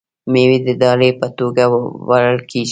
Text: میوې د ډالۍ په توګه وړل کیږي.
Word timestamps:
میوې 0.31 0.57
د 0.67 0.69
ډالۍ 0.81 1.11
په 1.19 1.27
توګه 1.39 1.63
وړل 2.09 2.39
کیږي. 2.49 2.69